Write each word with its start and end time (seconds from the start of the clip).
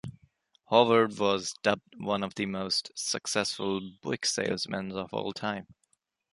Howard 0.71 1.19
was 1.19 1.53
dubbed 1.61 1.93
one 1.97 2.23
of 2.23 2.33
the 2.33 2.47
most 2.47 2.91
successful 2.95 3.79
Buick 4.01 4.25
salesmen 4.25 4.91
of 4.93 5.13
all 5.13 5.31
time. 5.31 5.67